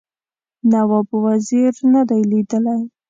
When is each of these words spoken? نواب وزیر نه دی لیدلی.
نواب 0.71 1.07
وزیر 1.23 1.73
نه 1.93 2.01
دی 2.09 2.21
لیدلی. 2.29 2.79